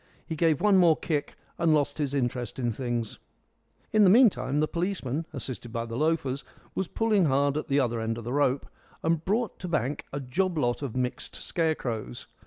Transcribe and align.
He 0.25 0.35
gave 0.35 0.59
one 0.59 0.77
more 0.77 0.97
kick, 0.97 1.35
and 1.59 1.75
lost 1.75 1.99
his 1.99 2.15
interest 2.15 2.57
in 2.57 2.71
things. 2.71 3.19
In 3.93 4.03
the 4.03 4.09
meantime 4.09 4.59
the 4.59 4.67
policeman, 4.67 5.27
assisted 5.31 5.71
by 5.71 5.85
the 5.85 5.95
loafers, 5.95 6.43
was 6.73 6.87
pulling 6.87 7.25
hard 7.25 7.55
at 7.55 7.67
the 7.67 7.79
other 7.79 7.99
end 8.01 8.17
of 8.17 8.23
the 8.23 8.33
rope, 8.33 8.65
and 9.03 9.23
brought 9.23 9.59
to 9.59 9.67
bank 9.67 10.05
a 10.11 10.19
job 10.19 10.57
lot 10.57 10.81
of 10.81 10.95
mixed 10.97 11.35
scarecrows. 11.35 12.25